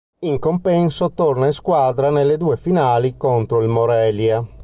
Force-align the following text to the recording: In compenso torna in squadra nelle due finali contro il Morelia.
In 0.21 0.39
compenso 0.39 1.11
torna 1.11 1.45
in 1.45 1.53
squadra 1.53 2.09
nelle 2.09 2.35
due 2.37 2.57
finali 2.57 3.17
contro 3.17 3.61
il 3.61 3.67
Morelia. 3.67 4.43